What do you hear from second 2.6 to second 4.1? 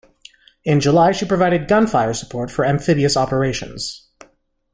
amphibious operations.